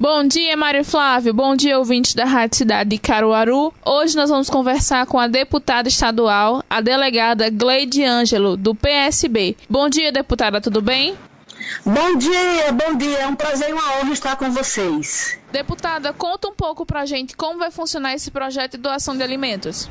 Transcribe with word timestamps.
Bom 0.00 0.22
dia, 0.28 0.56
Mário 0.56 0.84
Flávio. 0.84 1.34
Bom 1.34 1.56
dia, 1.56 1.76
ouvintes 1.76 2.14
da 2.14 2.24
Rádio 2.24 2.58
Cidade 2.58 2.90
de 2.90 2.98
Caruaru. 2.98 3.74
Hoje 3.84 4.14
nós 4.14 4.30
vamos 4.30 4.48
conversar 4.48 5.04
com 5.06 5.18
a 5.18 5.26
deputada 5.26 5.88
estadual, 5.88 6.62
a 6.70 6.80
delegada 6.80 7.50
Gleide 7.50 8.04
Ângelo, 8.04 8.56
do 8.56 8.76
PSB. 8.76 9.56
Bom 9.68 9.88
dia, 9.88 10.12
deputada, 10.12 10.60
tudo 10.60 10.80
bem? 10.80 11.16
Bom 11.84 12.16
dia, 12.16 12.70
bom 12.72 12.96
dia. 12.96 13.18
É 13.18 13.26
um 13.26 13.34
prazer 13.34 13.70
e 13.70 13.72
uma 13.72 13.98
honra 13.98 14.12
estar 14.12 14.36
com 14.36 14.52
vocês. 14.52 15.36
Deputada, 15.50 16.12
conta 16.12 16.46
um 16.46 16.54
pouco 16.54 16.86
pra 16.86 17.04
gente 17.04 17.36
como 17.36 17.58
vai 17.58 17.72
funcionar 17.72 18.14
esse 18.14 18.30
projeto 18.30 18.76
de 18.76 18.78
doação 18.78 19.16
de 19.16 19.24
alimentos. 19.24 19.90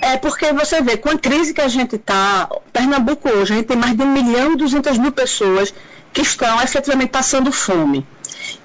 É 0.00 0.16
porque 0.16 0.50
você 0.54 0.80
vê, 0.80 0.96
com 0.96 1.10
a 1.10 1.18
crise 1.18 1.52
que 1.52 1.60
a 1.60 1.68
gente 1.68 1.96
está, 1.96 2.48
Pernambuco 2.72 3.28
hoje, 3.28 3.52
a 3.52 3.56
gente 3.56 3.66
tem 3.66 3.76
mais 3.76 3.94
de 3.94 4.02
1 4.02 4.06
milhão 4.06 4.52
e 4.54 4.56
200 4.56 4.96
mil 4.96 5.12
pessoas 5.12 5.74
que 6.14 6.22
estão 6.22 6.62
efetivamente 6.62 7.10
passando 7.10 7.52
fome. 7.52 8.06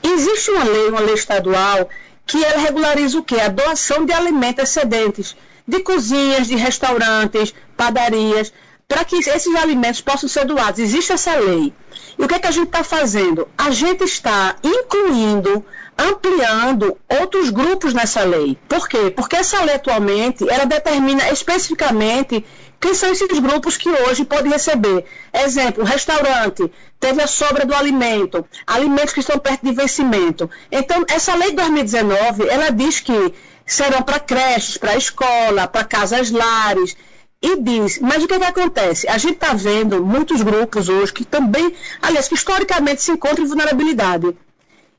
Existe 0.01 0.51
uma 0.51 0.63
lei, 0.63 0.89
uma 0.89 1.01
lei 1.01 1.15
estadual, 1.15 1.89
que 2.25 2.43
ela 2.43 2.59
regulariza 2.59 3.19
o 3.19 3.23
quê? 3.23 3.39
A 3.39 3.49
doação 3.49 4.05
de 4.05 4.13
alimentos 4.13 4.63
excedentes 4.63 5.35
de 5.67 5.79
cozinhas, 5.79 6.47
de 6.47 6.55
restaurantes, 6.55 7.53
padarias, 7.75 8.53
para 8.87 9.05
que 9.05 9.17
esses 9.17 9.55
alimentos 9.55 10.01
possam 10.01 10.29
ser 10.29 10.45
doados. 10.45 10.79
Existe 10.79 11.13
essa 11.13 11.35
lei. 11.37 11.73
E 12.17 12.23
o 12.23 12.27
que, 12.27 12.35
é 12.35 12.39
que 12.39 12.47
a 12.47 12.51
gente 12.51 12.67
está 12.67 12.83
fazendo? 12.83 13.47
A 13.57 13.71
gente 13.71 14.03
está 14.03 14.55
incluindo, 14.63 15.65
ampliando 15.97 16.97
outros 17.09 17.49
grupos 17.49 17.93
nessa 17.93 18.23
lei. 18.23 18.57
Por 18.67 18.87
quê? 18.87 19.09
Porque 19.09 19.35
essa 19.35 19.63
lei 19.63 19.75
atualmente, 19.75 20.47
ela 20.49 20.65
determina 20.65 21.31
especificamente 21.31 22.45
quem 22.83 22.93
são 22.93 23.13
esses 23.13 23.39
grupos 23.39 23.77
que 23.77 23.87
hoje 23.87 24.25
podem 24.25 24.51
receber? 24.51 25.05
Exemplo, 25.33 25.85
restaurante, 25.85 26.69
teve 26.99 27.21
a 27.21 27.27
sobra 27.27 27.65
do 27.65 27.73
alimento, 27.73 28.45
alimentos 28.67 29.13
que 29.13 29.21
estão 29.21 29.39
perto 29.39 29.65
de 29.65 29.71
vencimento. 29.71 30.49
Então, 30.69 31.05
essa 31.07 31.33
lei 31.33 31.51
de 31.51 31.55
2019, 31.55 32.45
ela 32.49 32.71
diz 32.71 32.99
que 32.99 33.33
serão 33.65 34.01
para 34.01 34.19
creches, 34.19 34.77
para 34.77 34.97
escola, 34.97 35.65
para 35.65 35.85
casas 35.85 36.29
lares, 36.29 36.97
e 37.41 37.55
diz, 37.61 37.99
mas 38.01 38.21
o 38.21 38.27
que, 38.27 38.37
que 38.37 38.45
acontece? 38.45 39.07
A 39.07 39.17
gente 39.17 39.35
está 39.35 39.53
vendo 39.53 40.03
muitos 40.03 40.41
grupos 40.41 40.89
hoje 40.89 41.13
que 41.13 41.23
também, 41.23 41.73
aliás, 42.01 42.27
que 42.27 42.35
historicamente 42.35 43.01
se 43.01 43.13
encontram 43.13 43.45
em 43.45 43.47
vulnerabilidade 43.47 44.35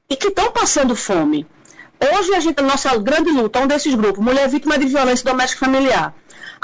e 0.09 0.17
que 0.17 0.29
estão 0.29 0.51
passando 0.53 0.97
fome. 0.97 1.47
Hoje 2.01 2.35
a 2.35 2.41
gente, 2.41 2.59
a 2.61 2.63
nossa 2.63 2.97
grande 2.97 3.31
luta, 3.31 3.61
um 3.61 3.67
desses 3.67 3.95
grupos, 3.95 4.25
mulher 4.25 4.49
vítima 4.49 4.79
de 4.79 4.87
violência 4.87 5.25
doméstica 5.25 5.67
familiar. 5.67 6.15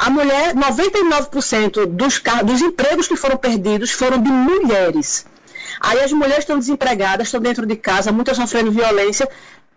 A 0.01 0.09
mulher, 0.09 0.55
99% 0.55 1.85
dos, 1.85 2.23
dos 2.47 2.63
empregos 2.63 3.07
que 3.07 3.17
foram 3.17 3.37
perdidos 3.37 3.91
foram 3.91 4.19
de 4.19 4.31
mulheres. 4.31 5.27
Aí 5.79 6.01
as 6.01 6.11
mulheres 6.11 6.39
estão 6.39 6.59
desempregadas, 6.59 7.27
estão 7.27 7.39
dentro 7.39 7.67
de 7.67 7.77
casa, 7.77 8.11
muitas 8.11 8.39
sofrendo 8.39 8.73
violência, 8.73 9.29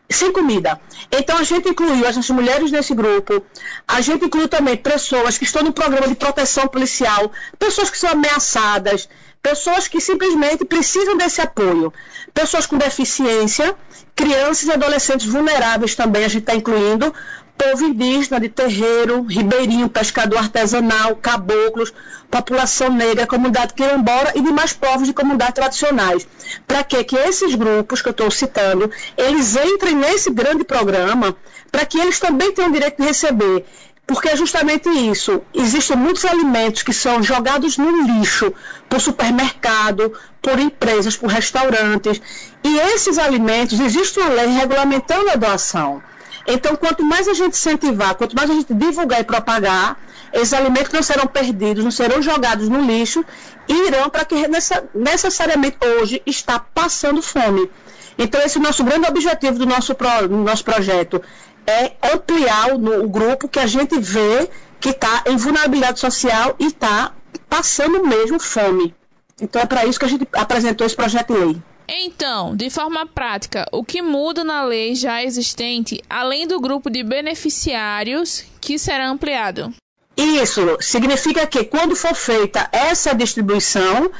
sem 0.10 0.32
comida. 0.32 0.80
Então 1.12 1.38
a 1.38 1.44
gente 1.44 1.68
incluiu 1.68 2.08
as 2.08 2.30
mulheres 2.30 2.72
nesse 2.72 2.96
grupo, 2.96 3.44
a 3.86 4.00
gente 4.00 4.24
incluiu 4.24 4.48
também 4.48 4.78
pessoas 4.78 5.38
que 5.38 5.44
estão 5.44 5.62
no 5.62 5.74
programa 5.74 6.08
de 6.08 6.16
proteção 6.16 6.70
policial, 6.70 7.30
pessoas 7.60 7.90
que 7.90 7.98
são 7.98 8.12
ameaçadas, 8.12 9.10
pessoas 9.44 9.90
que 9.90 10.00
simplesmente 10.00 10.64
precisam 10.64 11.18
desse 11.18 11.42
apoio, 11.42 11.94
pessoas 12.34 12.66
com 12.66 12.78
deficiência, 12.78 13.76
crianças 14.16 14.70
e 14.70 14.72
adolescentes 14.72 15.28
vulneráveis 15.28 15.94
também 15.94 16.24
a 16.24 16.30
gente 16.30 16.44
está 16.44 16.56
incluindo, 16.56 17.14
povo 17.58 17.84
indígena 17.84 18.40
de 18.40 18.50
terreiro, 18.50 19.22
ribeirinho, 19.24 19.90
pescador 19.90 20.40
artesanal, 20.40 21.16
caboclos, 21.18 21.94
população 22.32 22.90
negra, 22.90 23.28
comunidade 23.28 23.74
quilombola 23.74 24.32
e 24.34 24.42
demais 24.42 24.74
povos 24.74 25.08
de 25.08 25.14
comunidades 25.14 25.54
tradicionais. 25.54 26.28
Para 26.66 26.84
que 26.84 27.04
que 27.04 27.16
esses 27.16 27.54
grupos 27.54 28.02
que 28.02 28.08
eu 28.08 28.12
estou 28.12 28.32
citando, 28.32 28.90
eles 29.18 29.56
entrem 29.56 29.94
nesse 29.94 30.32
grande 30.32 30.64
programa, 30.64 31.36
para 31.72 31.86
que 31.86 32.00
eles 32.00 32.20
também 32.20 32.52
tenham 32.54 32.70
o 32.70 32.74
direito 32.74 33.02
de 33.02 33.08
receber. 33.08 33.66
Porque 34.06 34.30
é 34.30 34.36
justamente 34.36 34.90
isso. 34.90 35.42
Existem 35.54 35.96
muitos 35.96 36.26
alimentos 36.26 36.84
que 36.84 36.94
são 36.94 37.24
jogados 37.24 37.78
no 37.78 38.04
lixo 38.04 38.54
por 38.90 39.00
supermercado, 39.00 40.14
por 40.42 40.60
empresas, 40.60 41.16
por 41.16 41.28
restaurantes. 41.30 42.22
E 42.64 42.78
esses 42.94 43.18
alimentos, 43.18 43.80
existe 43.80 44.20
uma 44.20 44.30
lei 44.30 44.48
regulamentando 44.48 45.30
a 45.30 45.36
doação. 45.36 46.04
Então, 46.46 46.76
quanto 46.76 47.04
mais 47.04 47.28
a 47.28 47.34
gente 47.34 47.54
incentivar, 47.54 48.16
quanto 48.16 48.36
mais 48.36 48.50
a 48.50 48.54
gente 48.54 48.74
divulgar 48.74 49.22
e 49.22 49.24
propagar, 49.24 49.98
esses 50.34 50.54
alimentos 50.54 50.92
não 50.92 51.02
serão 51.02 51.26
perdidos, 51.26 51.84
não 51.84 51.92
serão 51.92 52.22
jogados 52.22 52.68
no 52.68 52.82
lixo 52.82 53.24
e 53.68 53.88
irão 53.88 54.10
para 54.10 54.26
quem 54.26 54.46
necessariamente 54.94 55.78
hoje 55.82 56.22
está 56.26 56.60
passando 56.60 57.22
fome. 57.22 57.70
Então, 58.18 58.42
esse 58.42 58.58
é 58.58 58.60
o 58.60 58.64
nosso 58.64 58.84
grande 58.84 59.08
objetivo 59.08 59.58
do 59.58 59.66
nosso, 59.66 59.96
pro, 59.96 60.28
do 60.28 60.38
nosso 60.38 60.64
projeto, 60.64 61.22
é 61.68 61.94
ampliar 62.14 62.74
o, 62.74 63.04
o 63.04 63.10
grupo 63.10 63.48
que 63.48 63.60
a 63.60 63.68
gente 63.68 64.00
vê 64.00 64.50
que 64.80 64.90
está 64.90 65.24
em 65.28 65.38
vulnerabilidade 65.38 66.00
social 66.00 66.56
e 66.60 66.68
está 66.68 67.14
passando 67.50 68.06
mesmo 68.06 68.40
fome. 68.40 68.94
Então, 69.42 69.62
é 69.62 69.66
para 69.66 69.86
isso 69.86 70.00
que 70.00 70.06
a 70.06 70.10
gente 70.10 70.28
apresentou 70.34 70.86
esse 70.86 70.96
projeto 70.96 71.34
de 71.34 71.40
lei. 71.40 71.62
Então, 71.88 72.56
de 72.56 72.70
forma 72.70 73.06
prática, 73.06 73.66
o 73.72 73.84
que 73.84 74.02
muda 74.02 74.44
na 74.44 74.64
lei 74.64 74.96
já 74.96 75.24
existente, 75.24 76.02
além 76.10 76.48
do 76.48 76.60
grupo 76.60 76.90
de 76.90 77.04
beneficiários 77.04 78.46
que 78.62 78.80
será 78.80 79.10
ampliado? 79.10 79.74
Isso 80.16 80.78
significa 80.80 81.46
que 81.48 81.64
quando 81.64 81.96
for 81.96 82.16
feita 82.16 82.70
essa 82.72 83.14
distribuição, 83.14 84.12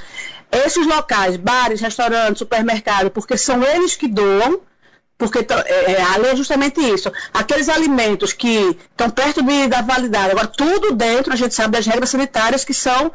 esses 0.52 0.86
locais, 0.86 1.38
bares, 1.38 1.82
restaurantes, 1.82 2.40
supermercados, 2.40 3.12
porque 3.14 3.38
são 3.38 3.64
eles 3.64 3.96
que 3.96 4.08
doam, 4.08 4.60
porque 5.30 5.54
é, 5.54 5.92
é, 5.94 6.02
a 6.02 6.18
lei 6.18 6.32
é 6.32 6.36
justamente 6.36 6.80
isso. 6.82 7.12
Aqueles 7.34 7.70
alimentos 7.70 8.34
que 8.34 8.78
estão 8.92 9.10
perto 9.10 9.42
de, 9.42 9.68
da 9.68 9.82
validade, 9.82 10.32
agora 10.32 10.48
tudo 10.48 10.94
dentro, 10.94 11.34
a 11.34 11.36
gente 11.36 11.54
sabe 11.54 11.74
das 11.74 11.86
regras 11.86 12.10
sanitárias 12.10 12.66
que 12.66 12.74
são 12.74 13.12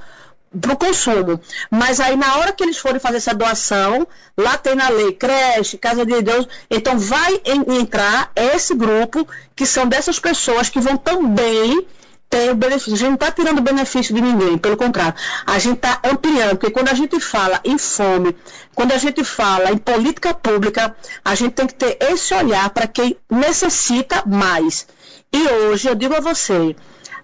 para 0.60 0.72
o 0.72 0.76
consumo. 0.76 1.40
Mas 1.70 2.00
aí, 2.00 2.16
na 2.16 2.36
hora 2.36 2.52
que 2.52 2.62
eles 2.62 2.78
forem 2.78 2.98
fazer 2.98 3.18
essa 3.18 3.34
doação, 3.34 4.06
lá 4.36 4.56
tem 4.56 4.74
na 4.74 4.88
lei 4.88 5.12
creche, 5.12 5.76
casa 5.76 6.04
de 6.06 6.22
Deus, 6.22 6.48
então 6.70 6.98
vai 6.98 7.40
entrar 7.44 8.30
esse 8.34 8.74
grupo, 8.74 9.26
que 9.54 9.66
são 9.66 9.86
dessas 9.86 10.18
pessoas 10.18 10.68
que 10.68 10.80
vão 10.80 10.96
também 10.96 11.86
ter 12.28 12.50
o 12.50 12.54
benefício. 12.54 12.94
A 12.94 12.96
gente 12.96 13.08
não 13.08 13.14
está 13.14 13.30
tirando 13.30 13.58
o 13.58 13.62
benefício 13.62 14.14
de 14.14 14.20
ninguém, 14.20 14.58
pelo 14.58 14.76
contrário. 14.76 15.14
A 15.46 15.58
gente 15.58 15.76
está 15.76 16.00
ampliando, 16.04 16.56
porque 16.56 16.70
quando 16.70 16.88
a 16.88 16.94
gente 16.94 17.18
fala 17.20 17.60
em 17.64 17.78
fome, 17.78 18.36
quando 18.74 18.92
a 18.92 18.98
gente 18.98 19.24
fala 19.24 19.70
em 19.70 19.78
política 19.78 20.34
pública, 20.34 20.94
a 21.24 21.34
gente 21.34 21.52
tem 21.52 21.66
que 21.66 21.74
ter 21.74 21.96
esse 22.00 22.34
olhar 22.34 22.68
para 22.70 22.86
quem 22.86 23.16
necessita 23.30 24.22
mais. 24.26 24.86
E 25.32 25.48
hoje, 25.48 25.88
eu 25.88 25.94
digo 25.94 26.14
a 26.14 26.20
você, 26.20 26.74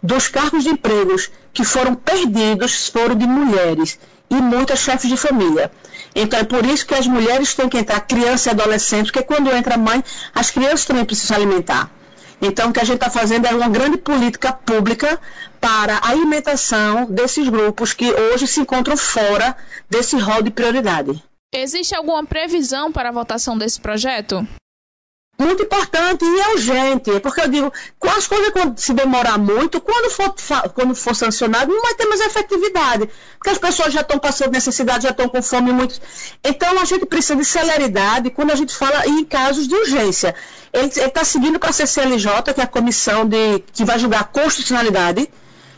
dos 0.00 0.28
cargos 0.28 0.62
de 0.62 0.70
empregos 0.70 1.32
que 1.52 1.64
foram 1.64 1.96
perdidos 1.96 2.90
foram 2.90 3.16
de 3.16 3.26
mulheres 3.26 3.98
e 4.30 4.34
muitas 4.36 4.78
chefes 4.78 5.08
de 5.08 5.16
família. 5.16 5.70
Então 6.14 6.38
é 6.38 6.44
por 6.44 6.64
isso 6.64 6.86
que 6.86 6.94
as 6.94 7.06
mulheres 7.06 7.54
têm 7.54 7.68
que 7.68 7.78
entrar, 7.78 8.00
criança 8.00 8.48
e 8.48 8.52
adolescente, 8.52 9.12
porque 9.12 9.26
quando 9.26 9.50
entra 9.54 9.74
a 9.74 9.78
mãe, 9.78 10.02
as 10.34 10.50
crianças 10.50 10.84
também 10.84 11.04
precisam 11.04 11.36
alimentar. 11.36 11.90
Então 12.40 12.70
o 12.70 12.72
que 12.72 12.80
a 12.80 12.84
gente 12.84 12.96
está 12.96 13.10
fazendo 13.10 13.46
é 13.46 13.54
uma 13.54 13.68
grande 13.68 13.96
política 13.96 14.52
pública 14.52 15.20
para 15.60 15.96
a 15.96 16.10
alimentação 16.10 17.06
desses 17.06 17.48
grupos 17.48 17.92
que 17.92 18.10
hoje 18.10 18.46
se 18.46 18.60
encontram 18.60 18.96
fora 18.96 19.56
desse 19.88 20.16
rol 20.18 20.42
de 20.42 20.50
prioridade. 20.50 21.22
Existe 21.52 21.94
alguma 21.94 22.24
previsão 22.24 22.90
para 22.90 23.08
a 23.08 23.12
votação 23.12 23.56
desse 23.56 23.80
projeto? 23.80 24.46
Muito 25.38 25.64
importante 25.64 26.24
e 26.24 26.40
é 26.40 26.52
urgente, 26.52 27.20
porque 27.20 27.40
eu 27.40 27.48
digo, 27.48 27.72
as 28.16 28.26
coisas 28.26 28.50
quando 28.50 28.78
se 28.78 28.92
demorar 28.92 29.36
muito, 29.36 29.80
quando 29.80 30.10
for, 30.10 30.32
quando 30.72 30.94
for 30.94 31.14
sancionado, 31.14 31.72
não 31.72 31.82
vai 31.82 31.94
ter 31.94 32.06
mais 32.06 32.20
efetividade, 32.20 33.08
porque 33.36 33.50
as 33.50 33.58
pessoas 33.58 33.92
já 33.92 34.02
estão 34.02 34.18
passando 34.18 34.52
necessidade, 34.52 35.02
já 35.02 35.10
estão 35.10 35.28
com 35.28 35.42
fome 35.42 35.72
muito. 35.72 36.00
Então 36.42 36.80
a 36.80 36.84
gente 36.84 37.04
precisa 37.06 37.36
de 37.36 37.44
celeridade 37.44 38.30
quando 38.30 38.52
a 38.52 38.54
gente 38.54 38.74
fala 38.74 39.06
em 39.06 39.24
casos 39.24 39.66
de 39.66 39.74
urgência. 39.74 40.34
Ele 40.72 40.86
está 40.86 41.24
seguindo 41.24 41.58
com 41.58 41.66
a 41.66 41.72
CCLJ, 41.72 42.54
que 42.54 42.60
é 42.60 42.64
a 42.64 42.68
comissão 42.68 43.26
de, 43.26 43.58
que 43.72 43.84
vai 43.84 43.98
julgar 43.98 44.20
a 44.20 44.24
constitucionalidade. 44.24 45.28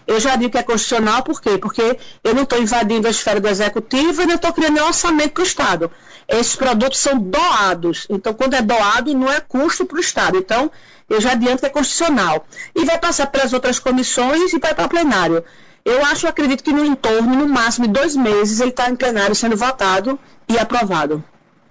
Eu 0.06 0.20
já 0.20 0.37
digo 0.37 0.52
que 0.52 0.59
é 0.59 0.62
constitucional, 0.62 1.23
por 1.23 1.41
quê? 1.41 1.59
Porque 1.59 1.99
eu 2.23 2.35
não 2.35 2.44
estou 2.44 2.61
invadindo 2.61 3.09
a 3.09 3.11
esfera 3.11 3.41
do 3.41 3.49
executivo 3.49 4.23
e 4.23 4.26
não 4.26 4.37
estou 4.37 4.52
criando 4.52 4.75
nenhum 4.75 4.87
orçamento 4.87 5.32
para 5.32 5.43
o 5.43 5.47
Estado 5.47 5.91
esses 6.28 6.56
produtos 6.56 6.99
são 6.99 7.19
doados. 7.19 8.06
Então, 8.11 8.34
quando 8.34 8.55
é 8.55 8.62
doado, 8.62 9.14
não 9.14 9.31
é 9.31 9.40
custo 9.40 9.84
para 9.84 9.96
o 9.96 10.00
Estado. 10.00 10.37
Então, 10.37 10.70
eu 11.08 11.20
já 11.20 11.32
adianto 11.32 11.61
que 11.61 11.67
é 11.67 11.70
constitucional. 11.70 12.46
E 12.75 12.84
vai 12.84 12.99
passar 12.99 13.26
pelas 13.28 13.52
outras 13.52 13.78
comissões 13.78 14.52
e 14.52 14.58
vai 14.58 14.75
para 14.75 14.87
o 14.87 14.88
plenário. 14.88 15.44
Eu 15.84 16.05
acho, 16.05 16.26
acredito 16.26 16.64
que 16.64 16.73
no 16.73 16.84
entorno, 16.84 17.37
no 17.37 17.49
máximo 17.49 17.87
de 17.87 17.93
dois 17.93 18.17
meses, 18.17 18.61
ele 18.61 18.70
está 18.70 18.90
em 18.90 18.96
plenário 18.96 19.37
sendo 19.37 19.56
votado 19.56 20.19
e 20.49 20.58
aprovado. 20.58 21.23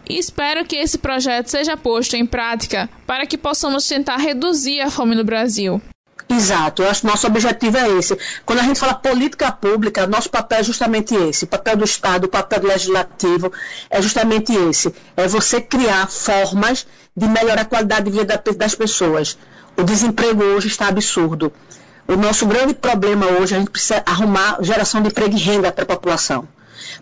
espero 0.08 0.64
que 0.64 0.78
esse 0.78 0.98
projeto 0.98 1.48
seja 1.48 1.76
posto 1.76 2.16
em 2.16 2.26
prática 2.26 2.90
para 3.06 3.26
que 3.26 3.38
possamos 3.38 3.86
tentar 3.86 4.18
reduzir 4.18 4.80
a 4.80 4.90
fome 4.90 5.16
no 5.16 5.24
Brasil. 5.26 5.82
Exato, 6.28 6.82
eu 6.82 6.90
acho 6.90 7.02
que 7.02 7.08
nosso 7.08 7.28
objetivo 7.28 7.78
é 7.78 7.88
esse. 8.00 8.18
Quando 8.46 8.60
a 8.60 8.64
gente 8.64 8.80
fala 8.80 8.96
política 8.96 9.52
pública, 9.52 10.08
nosso 10.08 10.30
papel 10.30 10.60
é 10.60 10.64
justamente 10.64 11.14
esse. 11.14 11.46
O 11.46 11.48
papel 11.48 11.78
do 11.78 11.86
Estado, 11.86 12.26
o 12.26 12.28
papel 12.28 12.62
do 12.62 12.68
legislativo 12.68 13.54
é 13.90 14.02
justamente 14.02 14.52
esse. 14.54 14.94
É 15.16 15.28
você 15.28 15.62
criar 15.62 16.08
formas 16.08 16.88
de 17.16 17.28
melhorar 17.28 17.62
a 17.62 17.66
qualidade 17.66 18.10
de 18.10 18.18
vida 18.18 18.42
das 18.58 18.74
pessoas. 18.74 19.38
O 19.78 19.84
desemprego 19.84 20.44
hoje 20.44 20.68
está 20.68 20.88
absurdo. 20.88 21.54
O 22.08 22.16
nosso 22.16 22.46
grande 22.46 22.74
problema 22.74 23.26
hoje, 23.28 23.56
a 23.56 23.60
gente 23.60 23.72
precisa 23.72 24.02
arrumar 24.06 24.58
geração 24.62 25.02
de 25.02 25.10
emprego 25.10 25.36
e 25.36 25.40
renda 25.40 25.72
para 25.72 25.84
a 25.84 25.88
população. 25.88 26.48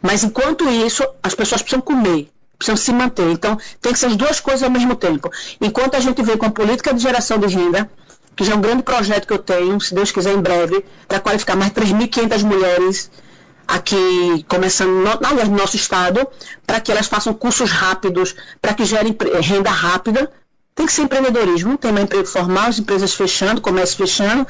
Mas 0.02 0.24
enquanto 0.24 0.68
isso, 0.70 1.04
as 1.22 1.34
pessoas 1.34 1.62
precisam 1.62 1.82
comer, 1.82 2.30
precisam 2.58 2.78
se 2.78 2.92
manter. 2.94 3.30
Então, 3.30 3.58
tem 3.82 3.94
que 3.94 4.00
ser 4.00 4.08
as 4.08 4.16
duas 4.16 4.40
coisas 4.40 4.64
ao 4.64 4.70
mesmo 4.70 4.96
tempo. 4.96 5.30
Enquanto 5.60 5.96
a 5.96 6.00
gente 6.00 6.22
vem 6.22 6.38
com 6.38 6.46
a 6.46 6.52
política 6.52 6.94
de 6.94 7.02
geração 7.02 7.38
de 7.38 7.48
renda, 7.48 7.90
que 8.36 8.44
já 8.44 8.54
é 8.54 8.56
um 8.56 8.62
grande 8.62 8.84
projeto 8.84 9.28
que 9.28 9.34
eu 9.34 9.40
tenho, 9.40 9.80
se 9.80 9.94
Deus 9.94 10.12
quiser, 10.12 10.34
em 10.34 10.42
breve, 10.42 10.84
para 11.08 11.20
qualificar 11.20 11.56
mais 11.56 11.72
3.500 11.72 12.44
mulheres 12.44 13.12
aqui, 13.68 14.46
começando 14.48 14.90
no, 14.90 15.46
no 15.46 15.58
nosso 15.58 15.76
estado, 15.76 16.28
para 16.66 16.80
que 16.80 16.92
elas 16.92 17.08
façam 17.08 17.34
cursos 17.34 17.72
rápidos, 17.72 18.36
para 18.62 18.74
que 18.74 18.86
gerem 18.86 19.16
renda 19.42 19.70
rápida. 19.70 20.32
Tem 20.76 20.88
que 20.88 20.94
ser 20.94 21.04
empreendedorismo, 21.04 21.70
não 21.70 21.78
tem 21.78 21.92
mais 21.92 22.06
emprego 22.06 22.26
formal, 22.26 22.70
as 22.70 22.80
empresas 22.80 23.14
fechando, 23.14 23.62
comércio 23.62 23.96
fechando, 23.96 24.48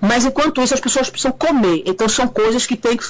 mas 0.00 0.24
enquanto 0.24 0.62
isso 0.62 0.72
as 0.72 0.80
pessoas 0.80 1.10
precisam 1.10 1.32
comer. 1.32 1.82
Então 1.84 2.08
são 2.08 2.26
coisas 2.26 2.64
que 2.64 2.76
tem 2.76 2.96
que. 2.96 3.04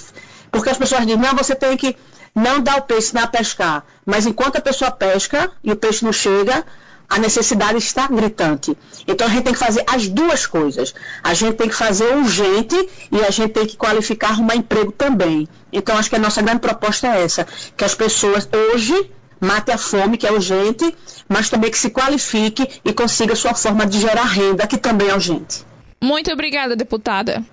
Porque 0.50 0.68
as 0.68 0.76
pessoas 0.76 1.06
dizem, 1.06 1.16
não, 1.16 1.34
você 1.34 1.54
tem 1.54 1.76
que 1.76 1.96
não 2.34 2.60
dar 2.60 2.78
o 2.78 2.82
peixe, 2.82 3.08
ensinar 3.08 3.22
a 3.22 3.28
pescar. 3.28 3.84
Mas 4.04 4.26
enquanto 4.26 4.56
a 4.56 4.60
pessoa 4.60 4.90
pesca 4.90 5.50
e 5.62 5.70
o 5.70 5.76
peixe 5.76 6.04
não 6.04 6.12
chega, 6.12 6.64
a 7.08 7.18
necessidade 7.18 7.78
está 7.78 8.06
gritante. 8.08 8.76
Então 9.06 9.26
a 9.26 9.30
gente 9.30 9.44
tem 9.44 9.52
que 9.52 9.58
fazer 9.58 9.84
as 9.86 10.08
duas 10.08 10.46
coisas. 10.46 10.94
A 11.22 11.34
gente 11.34 11.54
tem 11.54 11.68
que 11.68 11.74
fazer 11.74 12.14
urgente 12.16 12.76
e 13.10 13.20
a 13.24 13.30
gente 13.30 13.52
tem 13.52 13.66
que 13.66 13.76
qualificar 13.76 14.30
arrumar 14.30 14.56
emprego 14.56 14.92
também. 14.92 15.48
Então 15.72 15.96
acho 15.96 16.10
que 16.10 16.16
a 16.16 16.18
nossa 16.18 16.42
grande 16.42 16.60
proposta 16.60 17.06
é 17.06 17.22
essa, 17.22 17.46
que 17.76 17.84
as 17.84 17.94
pessoas 17.94 18.48
hoje 18.52 19.10
matem 19.40 19.74
a 19.74 19.78
fome, 19.78 20.16
que 20.16 20.26
é 20.26 20.32
urgente, 20.32 20.94
mas 21.28 21.48
também 21.48 21.70
que 21.70 21.78
se 21.78 21.90
qualifique 21.90 22.66
e 22.84 22.92
consiga 22.92 23.34
sua 23.34 23.54
forma 23.54 23.86
de 23.86 24.00
gerar 24.00 24.24
renda, 24.24 24.66
que 24.66 24.78
também 24.78 25.08
é 25.08 25.14
urgente. 25.14 25.64
Muito 26.02 26.32
obrigada, 26.32 26.74
deputada. 26.74 27.44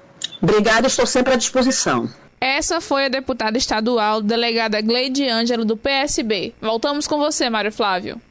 Obrigada, 0.41 0.87
estou 0.87 1.05
sempre 1.05 1.33
à 1.33 1.37
disposição. 1.37 2.09
Essa 2.39 2.81
foi 2.81 3.05
a 3.05 3.09
deputada 3.09 3.57
estadual, 3.57 4.21
delegada 4.21 4.81
Gleide 4.81 5.27
Ângelo, 5.29 5.63
do 5.63 5.77
PSB. 5.77 6.53
Voltamos 6.61 7.07
com 7.07 7.17
você, 7.17 7.49
Mário 7.49 7.71
Flávio. 7.71 8.21